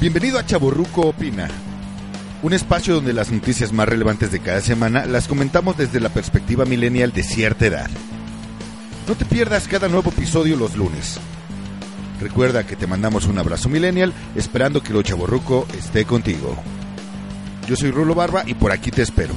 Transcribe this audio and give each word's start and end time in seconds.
Bienvenido 0.00 0.38
a 0.38 0.46
Chaborruco 0.46 1.02
Opina, 1.02 1.48
un 2.42 2.52
espacio 2.52 2.94
donde 2.94 3.12
las 3.12 3.32
noticias 3.32 3.72
más 3.72 3.88
relevantes 3.88 4.30
de 4.30 4.40
cada 4.40 4.60
semana 4.60 5.06
las 5.06 5.26
comentamos 5.26 5.76
desde 5.76 6.00
la 6.00 6.08
perspectiva 6.08 6.64
millennial 6.64 7.12
de 7.12 7.22
cierta 7.22 7.66
edad. 7.66 7.90
No 9.08 9.14
te 9.14 9.24
pierdas 9.24 9.66
cada 9.66 9.88
nuevo 9.88 10.10
episodio 10.10 10.56
los 10.56 10.76
lunes. 10.76 11.18
Recuerda 12.20 12.64
que 12.64 12.76
te 12.76 12.86
mandamos 12.86 13.26
un 13.26 13.38
abrazo 13.38 13.68
millennial 13.68 14.12
esperando 14.36 14.82
que 14.82 14.92
lo 14.92 15.02
chaborruco 15.02 15.66
esté 15.76 16.04
contigo. 16.04 16.56
Yo 17.66 17.74
soy 17.74 17.90
Rulo 17.90 18.14
Barba 18.14 18.44
y 18.46 18.54
por 18.54 18.70
aquí 18.70 18.90
te 18.90 19.02
espero. 19.02 19.34